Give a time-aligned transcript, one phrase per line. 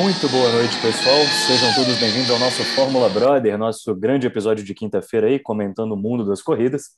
[0.00, 1.18] Muito boa noite, pessoal.
[1.46, 5.96] Sejam todos bem-vindos ao nosso Fórmula Brother, nosso grande episódio de quinta-feira aí, comentando o
[5.96, 6.96] mundo das corridas.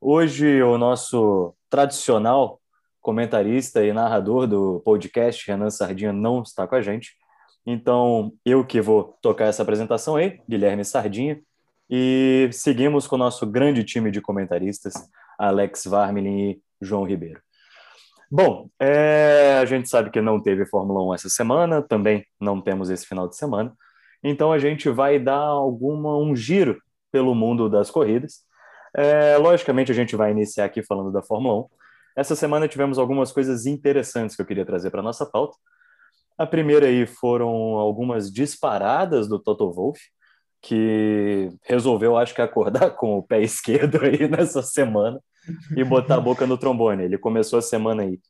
[0.00, 2.58] Hoje, o nosso tradicional
[3.02, 7.16] comentarista e narrador do podcast, Renan Sardinha, não está com a gente.
[7.66, 11.38] Então, eu que vou tocar essa apresentação aí, Guilherme Sardinha,
[11.90, 14.94] e seguimos com o nosso grande time de comentaristas,
[15.38, 17.42] Alex Varmelin e João Ribeiro.
[18.30, 22.90] Bom, é, a gente sabe que não teve Fórmula 1 essa semana, também não temos
[22.90, 23.74] esse final de semana,
[24.22, 26.78] então a gente vai dar alguma, um giro
[27.10, 28.44] pelo mundo das corridas.
[28.94, 31.68] É, logicamente, a gente vai iniciar aqui falando da Fórmula 1.
[32.16, 35.56] Essa semana tivemos algumas coisas interessantes que eu queria trazer para a nossa pauta.
[36.36, 40.00] A primeira aí foram algumas disparadas do Toto Wolff,
[40.60, 45.18] que resolveu, acho que, acordar com o pé esquerdo aí nessa semana
[45.76, 47.04] e botar a boca no trombone.
[47.04, 48.20] Ele começou a semana aí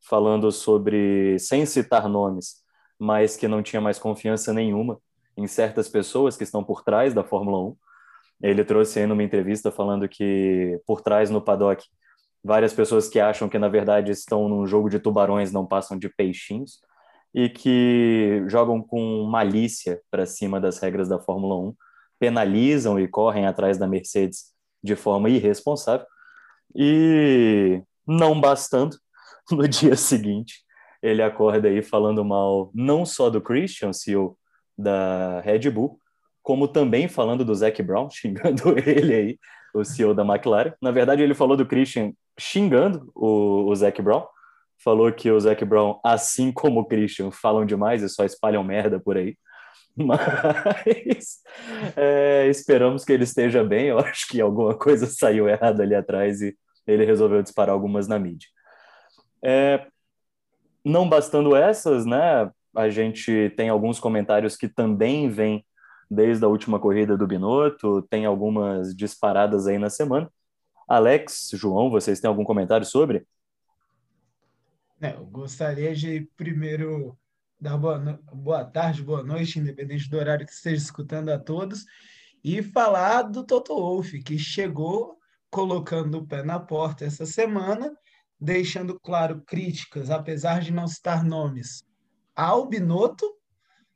[0.00, 2.56] falando sobre, sem citar nomes,
[2.98, 5.00] mas que não tinha mais confiança nenhuma
[5.36, 7.76] em certas pessoas que estão por trás da Fórmula 1.
[8.42, 11.84] Ele trouxe aí numa entrevista falando que por trás no paddock,
[12.42, 16.08] várias pessoas que acham que na verdade estão num jogo de tubarões não passam de
[16.08, 16.80] peixinhos
[17.34, 21.74] e que jogam com malícia para cima das regras da Fórmula 1,
[22.18, 26.06] penalizam e correm atrás da Mercedes de forma irresponsável.
[26.74, 28.96] E não bastando,
[29.50, 30.62] no dia seguinte,
[31.02, 34.36] ele acorda aí falando mal não só do Christian, CEO
[34.76, 35.98] da Red Bull,
[36.42, 39.38] como também falando do Zac Brown, xingando ele aí,
[39.74, 40.72] o CEO da McLaren.
[40.80, 44.24] Na verdade, ele falou do Christian xingando o, o Zac Brown,
[44.82, 49.00] falou que o Zac Brown, assim como o Christian, falam demais e só espalham merda
[49.00, 49.36] por aí.
[50.04, 51.40] Mas
[51.96, 53.86] é, esperamos que ele esteja bem.
[53.86, 58.18] Eu acho que alguma coisa saiu errada ali atrás e ele resolveu disparar algumas na
[58.18, 58.48] mídia.
[59.42, 59.86] É,
[60.84, 62.50] não bastando essas, né?
[62.74, 65.64] A gente tem alguns comentários que também vêm
[66.10, 70.30] desde a última corrida do Binotto, tem algumas disparadas aí na semana.
[70.88, 73.26] Alex, João, vocês têm algum comentário sobre?
[75.00, 77.16] É, eu gostaria de primeiro
[77.60, 78.18] dar boa, no...
[78.32, 81.84] boa tarde, boa noite, independente do horário que esteja escutando a todos,
[82.42, 85.18] e falar do Toto Wolff, que chegou
[85.50, 87.92] colocando o pé na porta essa semana,
[88.40, 91.82] deixando claro críticas, apesar de não citar nomes,
[92.36, 93.26] ao Binotto,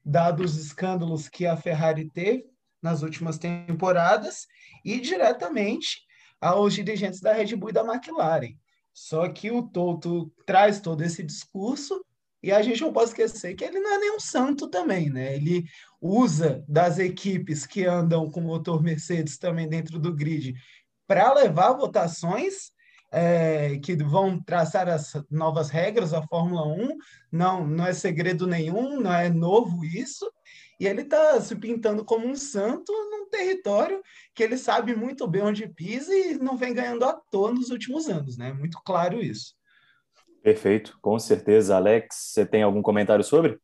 [0.05, 2.51] dados os escândalos que a Ferrari teve
[2.83, 4.49] nas últimas temporadas,
[4.85, 6.01] e diretamente
[6.41, 8.57] aos dirigentes da Red Bull e da McLaren.
[8.93, 12.05] Só que o Toto traz todo esse discurso
[12.43, 15.37] e a gente não pode esquecer que ele não é nenhum santo também, né?
[15.37, 15.65] Ele
[16.01, 20.55] usa das equipes que andam com motor Mercedes também dentro do grid
[21.07, 22.73] para levar votações
[23.13, 26.97] é, que vão traçar as novas regras da Fórmula 1.
[27.31, 30.29] Não, não é segredo nenhum, não é novo isso.
[30.81, 34.03] E ele está se pintando como um santo num território
[34.35, 38.09] que ele sabe muito bem onde pisa e não vem ganhando à toa nos últimos
[38.09, 38.53] anos, né?
[38.53, 39.55] Muito claro isso.
[40.43, 41.77] Perfeito, com certeza.
[41.77, 43.59] Alex, você tem algum comentário sobre?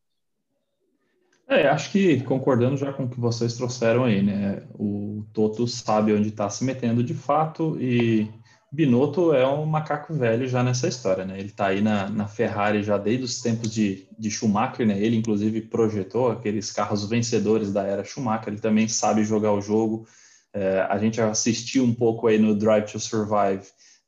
[1.48, 4.62] É, acho que concordando já com o que vocês trouxeram aí, né?
[4.78, 8.30] O Toto sabe onde está se metendo de fato e
[8.70, 11.38] Binotto é um macaco velho já nessa história, né?
[11.38, 15.00] Ele está aí na, na, Ferrari já desde os tempos de, de Schumacher, né?
[15.00, 18.48] Ele, inclusive, projetou aqueles carros vencedores da era Schumacher.
[18.48, 20.06] Ele também sabe jogar o jogo.
[20.52, 23.62] É, a gente assistiu um pouco aí no Drive to Survive,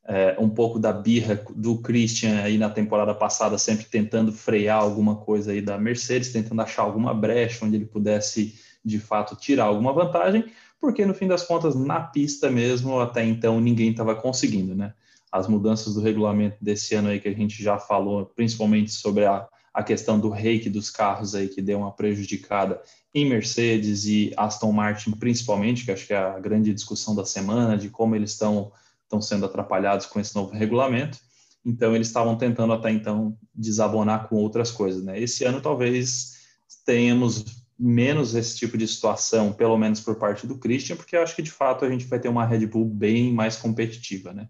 [0.05, 5.15] é, um pouco da birra do Christian aí na temporada passada, sempre tentando frear alguma
[5.15, 9.93] coisa aí da Mercedes, tentando achar alguma brecha onde ele pudesse, de fato, tirar alguma
[9.93, 10.45] vantagem
[10.81, 14.95] porque no fim das contas, na pista mesmo, até então ninguém estava conseguindo, né?
[15.31, 19.47] As mudanças do regulamento desse ano aí que a gente já falou, principalmente sobre a,
[19.71, 22.81] a questão do reiki dos carros aí que deu uma prejudicada
[23.13, 27.77] em Mercedes e Aston Martin principalmente, que acho que é a grande discussão da semana
[27.77, 28.71] de como eles estão
[29.11, 31.19] estão sendo atrapalhados com esse novo regulamento.
[31.65, 35.19] Então eles estavam tentando até então desabonar com outras coisas, né?
[35.19, 36.37] Esse ano talvez
[36.85, 41.35] tenhamos menos esse tipo de situação, pelo menos por parte do Christian, porque eu acho
[41.35, 44.47] que de fato a gente vai ter uma Red Bull bem mais competitiva, né?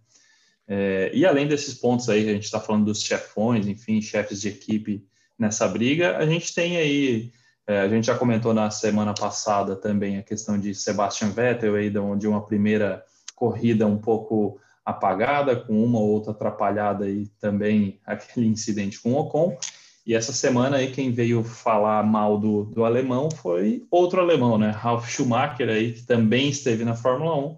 [0.68, 4.50] É, e além desses pontos aí, a gente está falando dos chefões, enfim, chefes de
[4.50, 5.06] equipe
[5.38, 7.31] nessa briga, a gente tem aí,
[7.68, 11.89] é, a gente já comentou na semana passada também a questão de Sebastian Vettel aí,
[11.89, 13.03] de uma primeira
[13.41, 19.19] corrida um pouco apagada, com uma ou outra atrapalhada e também aquele incidente com o
[19.19, 19.57] Ocon.
[20.05, 24.69] E essa semana aí quem veio falar mal do, do alemão foi outro alemão, né?
[24.69, 27.57] Ralf Schumacher aí, que também esteve na Fórmula 1,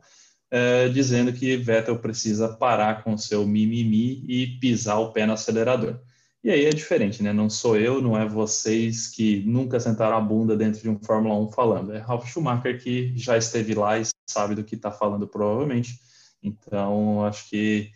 [0.51, 5.99] é, dizendo que Vettel precisa parar com seu mimimi e pisar o pé no acelerador.
[6.43, 7.31] E aí é diferente, né?
[7.31, 11.35] Não sou eu, não é vocês que nunca sentaram a bunda dentro de um Fórmula
[11.35, 11.93] 1 falando.
[11.93, 15.99] É Ralf Schumacher que já esteve lá e sabe do que está falando, provavelmente.
[16.41, 17.91] Então, acho que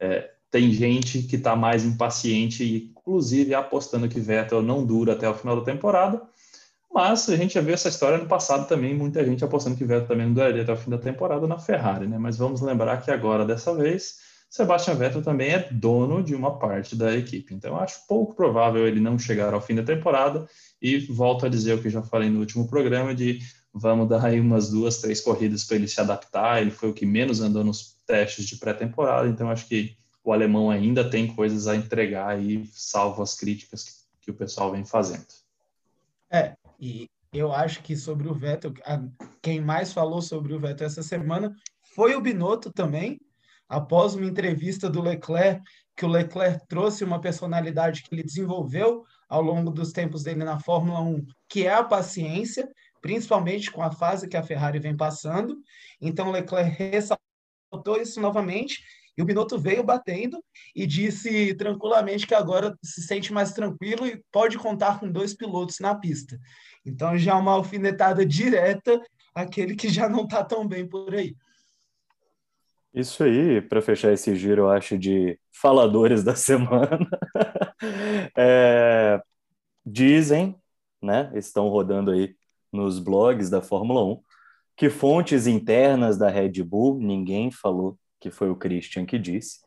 [0.00, 5.34] é, tem gente que está mais impaciente, inclusive apostando que Vettel não dura até o
[5.34, 6.22] final da temporada.
[6.92, 10.08] Mas a gente já viu essa história no passado também, muita gente apostando que Vettel
[10.08, 12.18] também não duraria até o fim da temporada na Ferrari, né?
[12.18, 14.16] Mas vamos lembrar que agora, dessa vez,
[14.48, 17.54] Sebastian Vettel também é dono de uma parte da equipe.
[17.54, 20.48] Então, acho pouco provável ele não chegar ao fim da temporada.
[20.80, 23.40] E volto a dizer o que já falei no último programa: de
[23.72, 26.60] vamos dar aí umas duas, três corridas para ele se adaptar.
[26.60, 29.28] Ele foi o que menos andou nos testes de pré-temporada.
[29.28, 33.92] Então, acho que o alemão ainda tem coisas a entregar aí, salvo as críticas que,
[34.22, 35.26] que o pessoal vem fazendo.
[36.30, 38.72] É, e eu acho que sobre o Vettel,
[39.42, 41.54] quem mais falou sobre o Vettel essa semana
[41.94, 43.20] foi o Binotto também
[43.68, 45.62] após uma entrevista do Leclerc,
[45.94, 50.58] que o Leclerc trouxe uma personalidade que ele desenvolveu ao longo dos tempos dele na
[50.58, 52.68] Fórmula 1, que é a paciência,
[53.00, 55.56] principalmente com a fase que a Ferrari vem passando.
[56.00, 58.82] Então, Leclerc ressaltou isso novamente
[59.16, 60.42] e o Binotto veio batendo
[60.74, 65.80] e disse tranquilamente que agora se sente mais tranquilo e pode contar com dois pilotos
[65.80, 66.38] na pista.
[66.86, 69.00] Então, já uma alfinetada direta
[69.34, 71.34] àquele que já não está tão bem por aí.
[72.94, 77.08] Isso aí, para fechar esse giro, eu acho, de faladores da semana.
[78.36, 79.20] é,
[79.84, 80.56] dizem,
[81.02, 82.34] né, estão rodando aí
[82.72, 84.20] nos blogs da Fórmula 1,
[84.76, 89.60] que fontes internas da Red Bull, ninguém falou que foi o Christian que disse,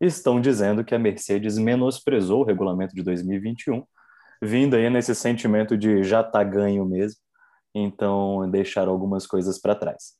[0.00, 3.84] estão dizendo que a Mercedes menosprezou o regulamento de 2021,
[4.42, 7.20] vindo aí nesse sentimento de já tá ganho mesmo,
[7.74, 10.14] então deixaram algumas coisas para trás.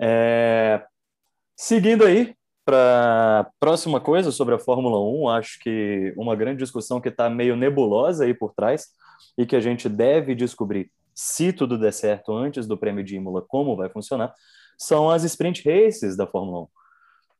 [0.00, 0.84] É,
[1.58, 2.34] Seguindo aí
[2.66, 7.56] para próxima coisa sobre a Fórmula 1, acho que uma grande discussão que está meio
[7.56, 8.88] nebulosa aí por trás
[9.38, 13.42] e que a gente deve descobrir, se tudo der certo antes do Prêmio de Imola,
[13.48, 14.34] como vai funcionar,
[14.78, 16.68] são as sprint races da Fórmula 1.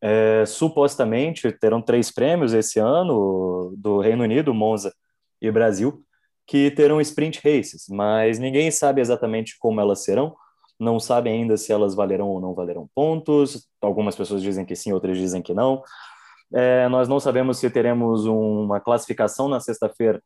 [0.01, 4.95] É, supostamente terão três prêmios esse ano do Reino Unido, Monza
[5.41, 6.03] e Brasil,
[6.47, 10.35] que terão sprint races, mas ninguém sabe exatamente como elas serão
[10.79, 13.69] não sabem ainda se elas valerão ou não valerão pontos.
[13.81, 15.83] Algumas pessoas dizem que sim, outras dizem que não.
[16.55, 20.23] É, nós não sabemos se teremos uma classificação na sexta-feira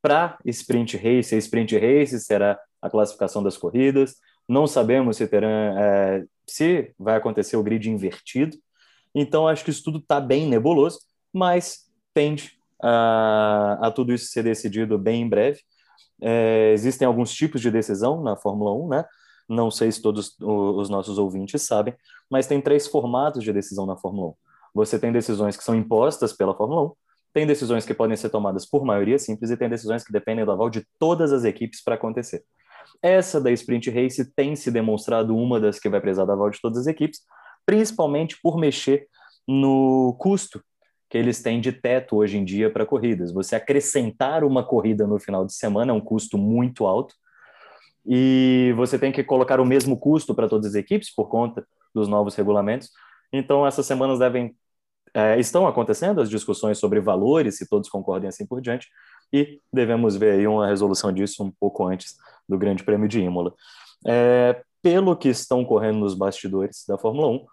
[0.00, 1.34] para sprint race.
[1.34, 4.16] A sprint race será a classificação das corridas.
[4.48, 8.56] Não sabemos se terá, é, se vai acontecer o grid invertido.
[9.14, 11.00] Então acho que isso tudo está bem nebuloso,
[11.32, 12.52] mas tende
[12.82, 15.60] a, a, tudo isso ser decidido bem em breve.
[16.20, 19.04] É, existem alguns tipos de decisão na Fórmula 1, né?
[19.48, 21.94] não sei se todos os nossos ouvintes sabem,
[22.30, 24.34] mas tem três formatos de decisão na Fórmula 1.
[24.74, 26.92] Você tem decisões que são impostas pela Fórmula 1,
[27.38, 30.50] tem decisões que podem ser tomadas por maioria simples e tem decisões que dependem do
[30.50, 32.42] aval de todas as equipes para acontecer.
[33.00, 36.60] Essa da Sprint Race tem se demonstrado uma das que vai precisar do aval de
[36.60, 37.20] todas as equipes,
[37.64, 39.06] principalmente por mexer
[39.46, 40.60] no custo
[41.08, 43.32] que eles têm de teto hoje em dia para corridas.
[43.32, 47.14] Você acrescentar uma corrida no final de semana é um custo muito alto,
[48.04, 51.64] e você tem que colocar o mesmo custo para todas as equipes por conta
[51.94, 52.90] dos novos regulamentos.
[53.32, 54.56] Então, essas semanas devem
[55.14, 58.88] é, estão acontecendo as discussões sobre valores, se todos concordem assim por diante,
[59.32, 62.16] e devemos ver aí uma resolução disso um pouco antes
[62.48, 63.54] do Grande Prêmio de Imola.
[64.06, 67.46] É, pelo que estão correndo nos bastidores da Fórmula 1,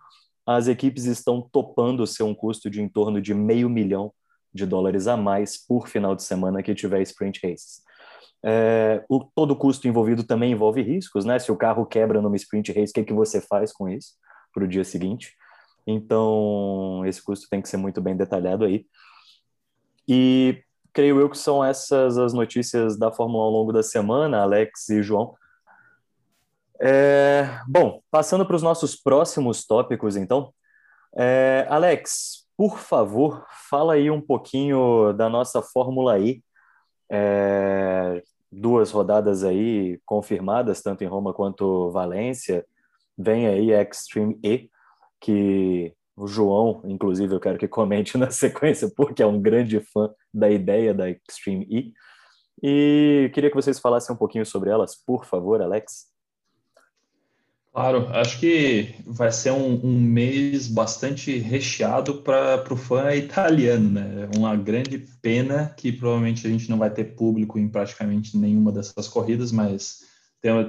[0.46, 4.13] as equipes estão topando ser um custo de em torno de meio milhão
[4.53, 7.82] de dólares a mais por final de semana que tiver sprint races.
[8.44, 11.39] É, o, todo o custo envolvido também envolve riscos, né?
[11.39, 14.13] Se o carro quebra numa sprint race, o que, é que você faz com isso
[14.53, 15.34] para o dia seguinte?
[15.88, 18.86] Então, esse custo tem que ser muito bem detalhado aí.
[20.08, 20.63] E
[20.94, 24.89] creio eu que são essas as notícias da Fórmula 1 ao longo da semana, Alex
[24.89, 25.36] e João.
[26.82, 30.54] É, bom, passando para os nossos próximos tópicos, então.
[31.18, 36.44] É, Alex, por favor, fala aí um pouquinho da nossa Fórmula E.
[37.10, 42.65] É, duas rodadas aí confirmadas, tanto em Roma quanto Valência.
[43.18, 44.70] Vem aí a Extreme E,
[45.25, 50.12] que o João, inclusive, eu quero que comente na sequência, porque é um grande fã
[50.32, 51.94] da ideia da Extreme E.
[52.62, 56.13] E queria que vocês falassem um pouquinho sobre elas, por favor, Alex.
[57.74, 64.29] Claro, acho que vai ser um, um mês bastante recheado para o fã italiano, né?
[64.32, 68.72] É uma grande pena que provavelmente a gente não vai ter público em praticamente nenhuma
[68.72, 70.00] dessas corridas, mas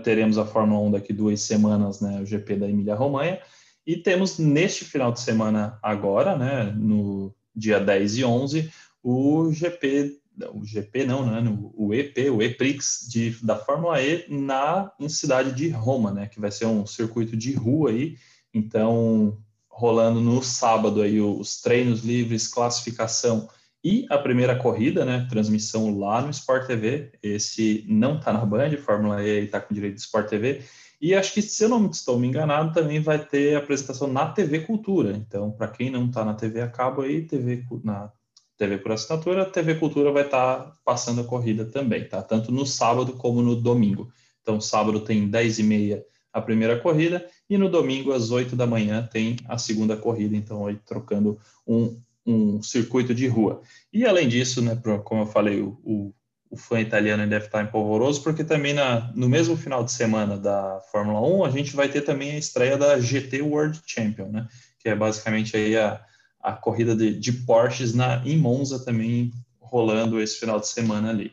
[0.03, 2.21] teremos a Fórmula 1 daqui duas semanas, né?
[2.21, 3.39] O GP da Emília-Romanha.
[3.87, 6.65] E temos neste final de semana agora, né?
[6.77, 8.71] No dia 10 e 11,
[9.03, 10.21] o GP
[10.53, 11.43] o GP não, né,
[11.75, 16.51] o EP, o EPRIX de, da Fórmula E na cidade de Roma, né, que vai
[16.51, 18.19] ser um circuito de rua aí,
[18.53, 23.49] então rolando no sábado aí os treinos livres, classificação
[23.83, 28.77] e a primeira corrida, né, transmissão lá no Sport TV, esse não tá na Band,
[28.79, 30.63] Fórmula E está com direito de Sport TV,
[31.01, 34.61] e acho que, se eu não estou me enganado, também vai ter apresentação na TV
[34.61, 35.13] Cultura.
[35.13, 38.11] Então, para quem não está na TV a cabo aí, TV, na
[38.57, 42.23] TV por assinatura, a TV Cultura vai estar tá passando a corrida também, tá?
[42.23, 44.11] Tanto no sábado como no domingo.
[44.41, 48.67] Então, sábado tem 10 e meia a primeira corrida e no domingo às 8 da
[48.67, 50.37] manhã tem a segunda corrida.
[50.37, 53.61] Então, aí trocando um, um circuito de rua.
[53.93, 56.15] E além disso, né, como eu falei, o, o,
[56.51, 60.81] o fã italiano deve estar empolvoroso, porque também na, no mesmo final de semana da
[60.93, 64.49] Fórmula 1 a gente vai ter também a estreia da GT World Champion, né?
[64.79, 66.01] Que é basicamente aí a,
[66.41, 71.33] a corrida de, de Porsches na, em Monza também rolando esse final de semana ali.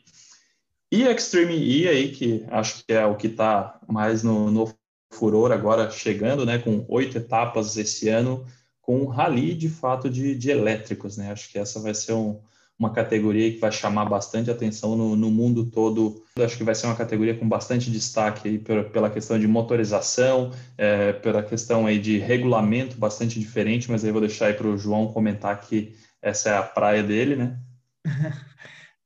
[0.91, 4.73] E Extreme E aí, que acho que é o que está mais no, no
[5.11, 6.57] furor agora chegando, né?
[6.57, 8.45] Com oito etapas esse ano,
[8.81, 11.31] com um rally de fato de, de elétricos, né?
[11.31, 12.39] Acho que essa vai ser um,
[12.83, 16.21] uma categoria que vai chamar bastante atenção no, no mundo todo.
[16.35, 19.47] Eu acho que vai ser uma categoria com bastante destaque aí pela, pela questão de
[19.47, 24.67] motorização, é, pela questão aí de regulamento bastante diferente, mas aí vou deixar aí para
[24.67, 27.57] o João comentar que essa é a praia dele, né?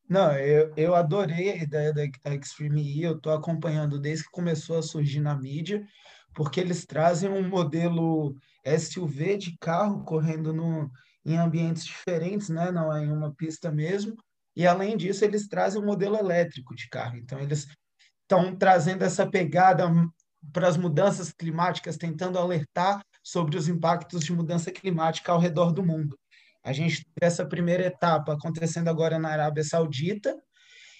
[0.09, 4.31] Não, eu, eu adorei a ideia da, da Extreme E, eu estou acompanhando desde que
[4.31, 5.85] começou a surgir na mídia,
[6.33, 8.33] porque eles trazem um modelo
[8.65, 10.89] SUV de carro correndo no,
[11.27, 12.71] em ambientes diferentes, né?
[12.71, 14.15] não é em uma pista mesmo.
[14.55, 17.17] E, além disso, eles trazem um modelo elétrico de carro.
[17.17, 17.67] Então, eles
[18.21, 19.91] estão trazendo essa pegada
[20.53, 25.85] para as mudanças climáticas, tentando alertar sobre os impactos de mudança climática ao redor do
[25.85, 26.17] mundo.
[26.63, 30.35] A gente teve essa primeira etapa acontecendo agora na Arábia Saudita,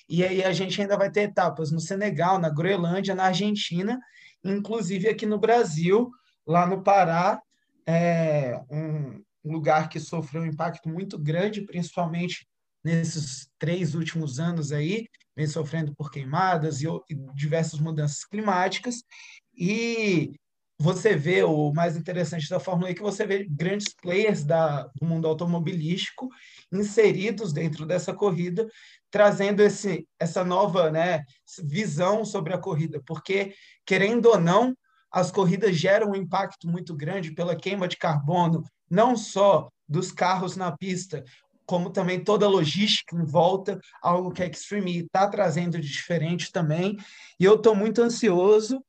[0.10, 3.98] e aí a gente ainda vai ter etapas no Senegal, na Groenlândia, na Argentina,
[4.44, 6.12] inclusive aqui no Brasil,
[6.46, 7.42] lá no Pará,
[7.86, 12.48] é, um, um lugar que sofreu um impacto muito grande, principalmente
[12.84, 19.04] nesses três últimos anos aí, vem sofrendo por queimadas e, e diversas mudanças climáticas.
[19.56, 20.34] E
[20.80, 24.84] você vê, o mais interessante da Fórmula E, é que você vê grandes players da,
[24.96, 26.30] do mundo automobilístico
[26.72, 28.68] inseridos dentro dessa corrida,
[29.10, 31.24] trazendo esse, essa nova né,
[31.64, 34.76] visão sobre a corrida, porque, querendo ou não,
[35.12, 40.56] as corridas geram um impacto muito grande pela queima de carbono, não só dos carros
[40.56, 41.24] na pista,
[41.66, 46.52] como também toda a logística em volta, algo que a Extreme está trazendo de diferente
[46.52, 46.98] também.
[47.40, 48.82] E eu estou muito ansioso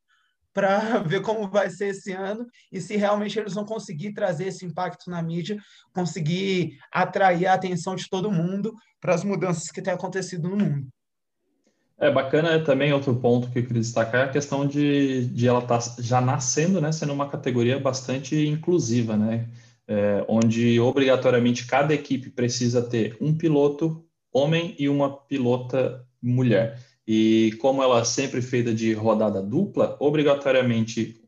[0.55, 4.65] para ver como vai ser esse ano e se realmente eles vão conseguir trazer esse
[4.65, 5.59] impacto na mídia,
[5.93, 10.89] conseguir atrair a atenção de todo mundo para as mudanças que têm acontecido no mundo.
[12.01, 15.59] É bacana também outro ponto que eu queria destacar é a questão de, de ela
[15.59, 19.49] estar tá já nascendo, né, sendo uma categoria bastante inclusiva, né,
[19.87, 26.79] é, onde obrigatoriamente cada equipe precisa ter um piloto homem e uma pilota mulher.
[27.07, 31.21] E como ela é sempre feita de rodada dupla, obrigatoriamente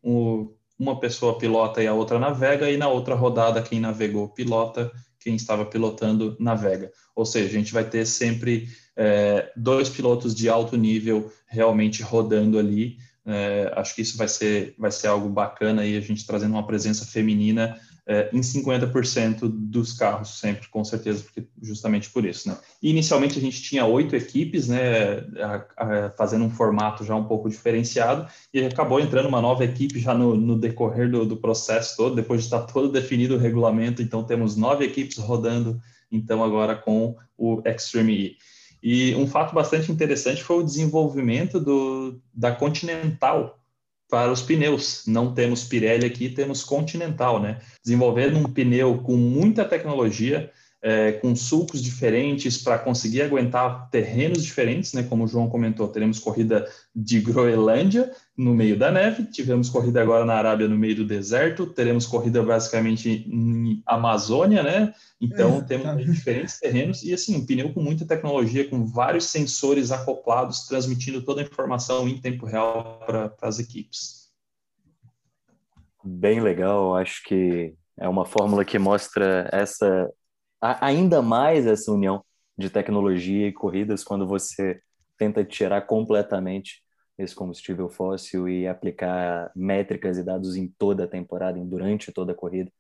[0.79, 5.37] uma pessoa pilota e a outra navega, e na outra rodada quem navegou pilota, quem
[5.37, 6.91] estava pilotando navega.
[7.15, 12.59] Ou seja, a gente vai ter sempre é, dois pilotos de alto nível realmente rodando
[12.59, 12.97] ali.
[13.25, 16.67] É, acho que isso vai ser, vai ser algo bacana e a gente trazendo uma
[16.67, 17.79] presença feminina
[18.11, 22.59] é, em 50% dos carros, sempre, com certeza, porque justamente por isso, né?
[22.83, 27.49] inicialmente a gente tinha oito equipes, né, a, a, fazendo um formato já um pouco
[27.49, 32.17] diferenciado, e acabou entrando uma nova equipe já no, no decorrer do, do, processo todo,
[32.17, 37.15] depois de estar todo definido o regulamento, então temos nove equipes rodando, então agora com
[37.39, 38.37] o Extreme E.
[38.83, 43.60] E um fato bastante interessante foi o desenvolvimento do, da Continental,
[44.11, 45.05] para os pneus.
[45.07, 47.61] Não temos Pirelli aqui, temos Continental, né?
[47.83, 50.51] Desenvolvendo um pneu com muita tecnologia,
[50.83, 55.03] é, com sulcos diferentes para conseguir aguentar terrenos diferentes, né?
[55.03, 60.25] Como o João comentou, teremos corrida de Groenlândia no meio da neve, tivemos corrida agora
[60.25, 64.95] na Arábia no meio do deserto, teremos corrida basicamente em Amazônia, né?
[65.21, 65.95] Então é, temos tá.
[65.97, 71.43] diferentes terrenos e assim um pneu com muita tecnologia, com vários sensores acoplados, transmitindo toda
[71.43, 74.31] a informação em tempo real para as equipes.
[76.03, 80.11] Bem legal, acho que é uma fórmula que mostra essa
[80.61, 82.25] ainda mais essa união
[82.57, 84.81] de tecnologia e corridas quando você
[85.17, 86.83] tenta tirar completamente
[87.19, 92.35] esse combustível fóssil e aplicar métricas e dados em toda a temporada, durante toda a
[92.35, 92.71] corrida.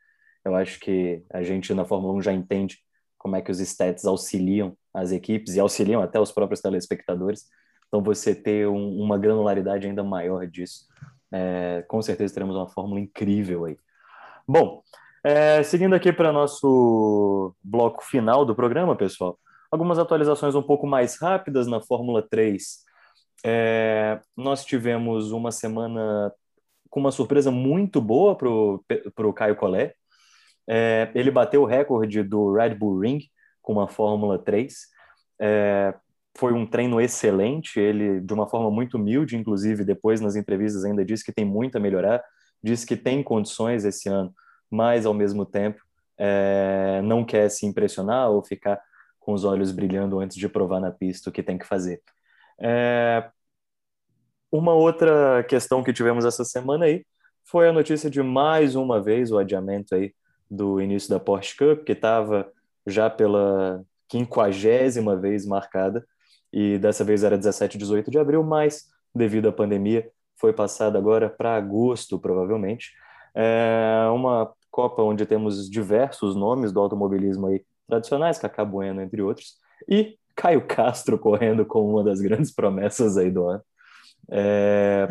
[0.44, 2.78] Eu acho que a gente na Fórmula 1 já entende
[3.18, 7.44] como é que os stats auxiliam as equipes e auxiliam até os próprios telespectadores.
[7.86, 10.86] Então, você ter um, uma granularidade ainda maior disso,
[11.30, 13.76] é, com certeza teremos uma fórmula incrível aí.
[14.48, 14.82] Bom,
[15.24, 19.38] é, seguindo aqui para nosso bloco final do programa, pessoal,
[19.70, 22.84] algumas atualizações um pouco mais rápidas na Fórmula 3.
[23.44, 26.32] É, nós tivemos uma semana
[26.88, 29.94] com uma surpresa muito boa para o Caio Collet.
[30.68, 33.20] É, ele bateu o recorde do Red Bull Ring
[33.62, 34.74] com uma Fórmula 3.
[35.40, 35.94] É,
[36.36, 41.04] foi um treino excelente, ele de uma forma muito humilde, inclusive depois nas entrevistas ainda
[41.04, 42.22] disse que tem muito a melhorar,
[42.62, 44.32] disse que tem condições esse ano,
[44.70, 45.80] mas ao mesmo tempo
[46.18, 48.80] é, não quer se impressionar ou ficar
[49.18, 52.02] com os olhos brilhando antes de provar na pista o que tem que fazer.
[52.60, 53.30] É,
[54.52, 57.04] uma outra questão que tivemos essa semana aí
[57.44, 60.12] foi a notícia de mais uma vez o adiamento aí
[60.50, 62.50] do início da Porsche Cup, que estava
[62.86, 66.04] já pela quinquagésima vez marcada,
[66.52, 70.98] e dessa vez era 17 e 18 de abril, mas devido à pandemia foi passada
[70.98, 72.92] agora para agosto, provavelmente.
[73.34, 79.54] É uma Copa onde temos diversos nomes do automobilismo aí tradicionais, Cacá Bueno, entre outros,
[79.88, 83.62] e Caio Castro correndo com uma das grandes promessas aí do ano.
[84.30, 85.08] É...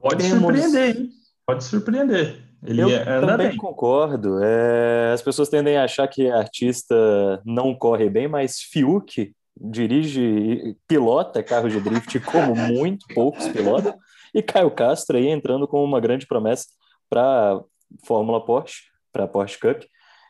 [0.00, 0.40] Pode Temos...
[0.40, 1.10] surpreender, hein?
[1.46, 2.42] Pode surpreender.
[2.64, 3.56] Ele Eu é, também bem.
[3.56, 4.42] concordo.
[4.42, 11.42] É, as pessoas tendem a achar que artista não corre bem, mas Fiuk dirige, pilota
[11.42, 13.94] carro de drift como muito poucos pilotam,
[14.34, 16.66] e Caio Castro aí entrando com uma grande promessa
[17.08, 17.60] para
[18.04, 19.82] Fórmula Porsche, para Porsche Cup,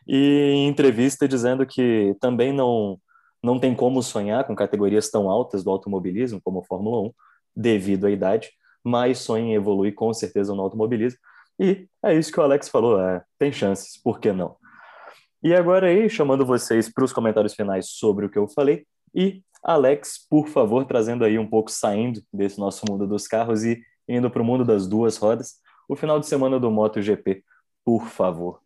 [0.07, 2.99] e em entrevista dizendo que também não
[3.43, 7.13] não tem como sonhar com categorias tão altas do automobilismo como a Fórmula 1,
[7.55, 8.51] devido à idade,
[8.83, 11.19] mas sonha em evoluir com certeza no automobilismo.
[11.59, 14.55] E é isso que o Alex falou, é, tem chances, por que não?
[15.43, 19.41] E agora aí, chamando vocês para os comentários finais sobre o que eu falei, e
[19.63, 24.29] Alex, por favor, trazendo aí um pouco, saindo desse nosso mundo dos carros e indo
[24.29, 25.55] para o mundo das duas rodas,
[25.87, 27.43] o final de semana do MotoGP,
[27.83, 28.61] por favor.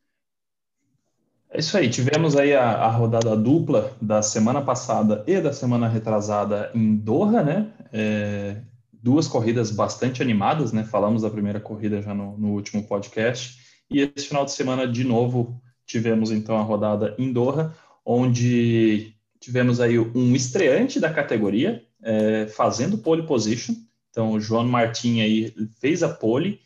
[1.53, 5.87] É isso aí, tivemos aí a, a, rodada dupla da semana passada e da semana
[5.87, 7.73] retrasada em Doha, né?
[7.91, 8.61] É,
[8.93, 10.85] duas corridas bastante animadas, né?
[10.85, 13.59] Falamos da primeira corrida já no, no, último podcast.
[13.89, 19.81] E esse final de semana, de novo, tivemos então a rodada em Doha, onde tivemos
[19.81, 23.75] aí um estreante da categoria é, fazendo pole position.
[24.09, 26.61] Então, o João Martin aí fez a pole,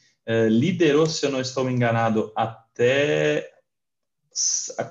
[0.50, 3.50] liderou, se eu não estou enganado, até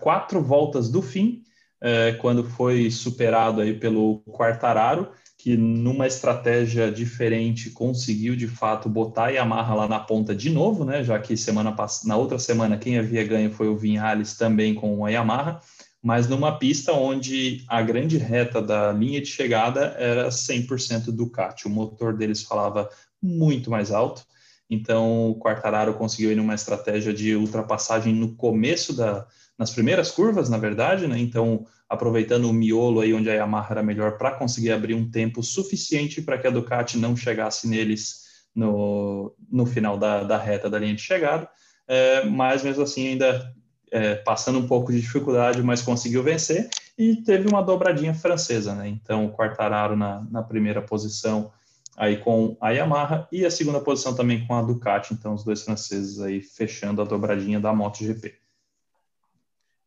[0.00, 1.42] quatro voltas do fim,
[1.80, 9.26] é, quando foi superado aí pelo Quartararo, que numa estratégia diferente conseguiu de fato botar
[9.26, 11.04] a Yamaha lá na ponta de novo, né?
[11.04, 15.10] Já que semana na outra semana quem havia ganho foi o Vinhales também com a
[15.10, 15.60] Yamaha,
[16.02, 21.66] mas numa pista onde a grande reta da linha de chegada era 100% Ducati.
[21.66, 22.88] O motor deles falava
[23.22, 24.24] muito mais alto.
[24.68, 29.26] Então, o Quartararo conseguiu ir numa estratégia de ultrapassagem no começo da,
[29.58, 31.18] nas primeiras curvas, na verdade, né?
[31.18, 35.42] Então, aproveitando o miolo aí onde a Yamaha era melhor para conseguir abrir um tempo
[35.42, 38.24] suficiente para que a Ducati não chegasse neles
[38.54, 41.48] no, no final da, da reta da linha de chegada.
[41.86, 43.52] É, mas mesmo assim, ainda
[43.90, 48.88] é, passando um pouco de dificuldade, mas conseguiu vencer e teve uma dobradinha francesa, né?
[48.88, 51.52] Então, o Quartararo na, na primeira posição
[51.96, 55.62] aí com a Yamaha e a segunda posição também com a Ducati, então os dois
[55.62, 58.34] franceses aí fechando a dobradinha da MotoGP.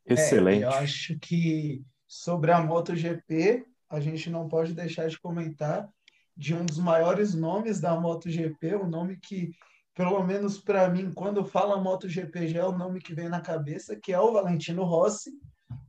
[0.05, 0.63] Excelente.
[0.63, 5.89] É, eu acho que sobre a MotoGP, a gente não pode deixar de comentar
[6.35, 9.51] de um dos maiores nomes da MotoGP, o um nome que,
[9.93, 13.95] pelo menos para mim, quando fala MotoGP, já é o nome que vem na cabeça,
[13.95, 15.31] que é o Valentino Rossi,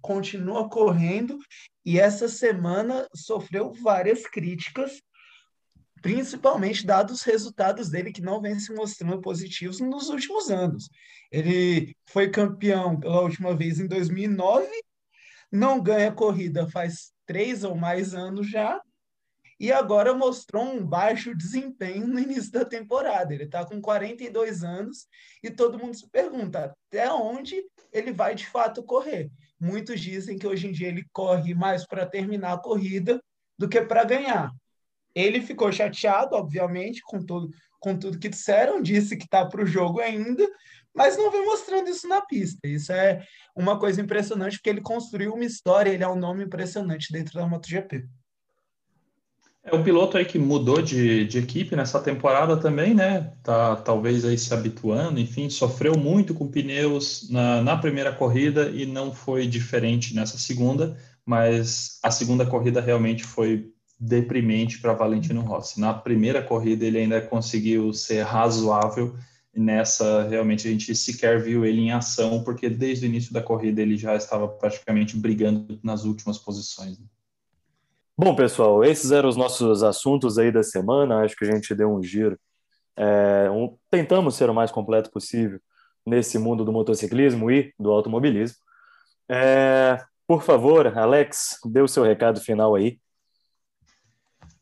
[0.00, 1.38] continua correndo
[1.85, 5.00] e essa semana sofreu várias críticas
[6.01, 10.89] principalmente dados os resultados dele que não vêm se mostrando positivos nos últimos anos.
[11.31, 14.67] Ele foi campeão pela última vez em 2009,
[15.51, 18.81] não ganha corrida faz três ou mais anos já,
[19.61, 23.35] e agora mostrou um baixo desempenho no início da temporada.
[23.35, 25.07] Ele está com 42 anos
[25.43, 29.31] e todo mundo se pergunta até onde ele vai de fato correr.
[29.59, 33.21] Muitos dizem que hoje em dia ele corre mais para terminar a corrida
[33.59, 34.53] do que para ganhar.
[35.18, 37.50] Ele ficou chateado, obviamente, com tudo,
[37.81, 40.46] com tudo que disseram, disse que está para o jogo ainda,
[40.94, 42.66] mas não vem mostrando isso na pista.
[42.66, 43.22] Isso é
[43.54, 47.46] uma coisa impressionante, porque ele construiu uma história, ele é um nome impressionante dentro da
[47.46, 48.07] MotoGP.
[49.64, 53.33] É um piloto aí que mudou de, de equipe nessa temporada também, né?
[53.42, 58.87] Tá talvez aí se habituando, enfim, sofreu muito com pneus na, na primeira corrida e
[58.87, 65.81] não foi diferente nessa segunda, mas a segunda corrida realmente foi deprimente para Valentino Rossi.
[65.81, 69.17] Na primeira corrida ele ainda conseguiu ser razoável,
[69.55, 73.83] nessa realmente a gente sequer viu ele em ação, porque desde o início da corrida
[73.83, 76.99] ele já estava praticamente brigando nas últimas posições.
[76.99, 77.07] Né?
[78.17, 81.21] Bom, pessoal, esses eram os nossos assuntos aí da semana.
[81.21, 82.39] Acho que a gente deu um giro.
[82.97, 85.61] É, um, tentamos ser o mais completo possível
[86.05, 88.57] nesse mundo do motociclismo e do automobilismo.
[89.29, 92.99] É, por favor, Alex, dê o seu recado final aí.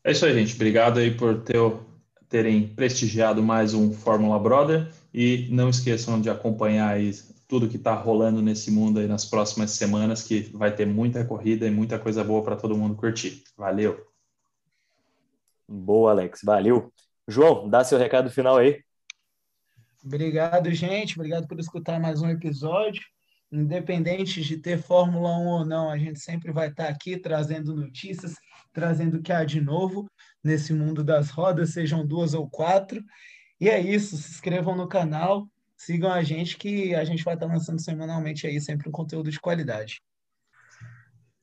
[0.07, 0.55] É isso aí, gente.
[0.55, 1.59] Obrigado aí por ter,
[2.29, 7.11] terem prestigiado mais um Fórmula Brother e não esqueçam de acompanhar aí
[7.45, 11.67] tudo que está rolando nesse mundo aí nas próximas semanas, que vai ter muita corrida
[11.67, 13.43] e muita coisa boa para todo mundo curtir.
[13.57, 14.07] Valeu!
[15.67, 16.39] Boa, Alex.
[16.41, 16.89] Valeu.
[17.27, 18.81] João, dá seu recado final aí.
[20.01, 21.19] Obrigado, gente.
[21.19, 23.03] Obrigado por escutar mais um episódio.
[23.51, 28.35] Independente de ter Fórmula 1 ou não, a gente sempre vai estar aqui trazendo notícias,
[28.73, 30.09] trazendo o que há de novo
[30.43, 33.01] nesse mundo das rodas, sejam duas ou quatro.
[33.59, 34.17] E é isso.
[34.17, 38.59] Se inscrevam no canal, sigam a gente que a gente vai estar lançando semanalmente aí
[38.59, 40.01] sempre um conteúdo de qualidade.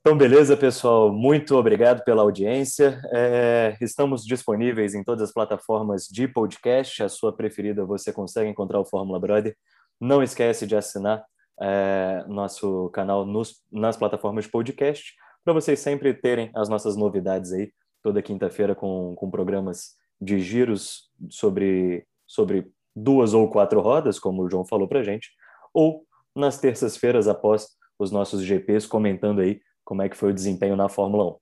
[0.01, 1.11] Então, beleza, pessoal.
[1.11, 3.01] Muito obrigado pela audiência.
[3.11, 7.03] É, estamos disponíveis em todas as plataformas de podcast.
[7.03, 9.57] A sua preferida você consegue encontrar o Fórmula Brother.
[9.99, 11.25] Não esquece de assinar
[11.61, 15.15] é, nosso canal nos, nas plataformas de podcast
[15.45, 17.71] para vocês sempre terem as nossas novidades aí
[18.03, 24.51] toda quinta-feira com, com programas de giros sobre, sobre duas ou quatro rodas, como o
[24.51, 25.31] João falou para gente,
[25.73, 30.77] ou nas terças-feiras após os nossos GPs comentando aí como é que foi o desempenho
[30.77, 31.37] na Fórmula 1.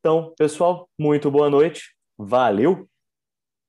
[0.00, 2.88] Então, pessoal, muito boa noite, valeu!